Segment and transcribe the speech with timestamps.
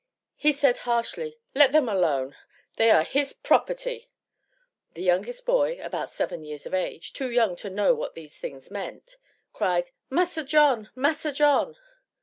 [0.35, 2.35] He said harshly, "Let them alone;
[2.77, 4.09] they are his property!'"
[4.95, 8.71] The youngest boy, about 7 years of age too young to know what these things
[8.71, 9.17] meant
[9.53, 10.89] cried "Massa John!
[10.95, 11.77] Massa John!"